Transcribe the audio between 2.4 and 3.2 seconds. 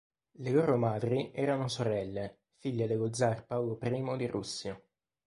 figlie dello